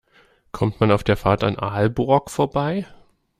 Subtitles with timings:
[0.51, 2.87] Kommt man auf der Fahrt an Aalborg vorbei?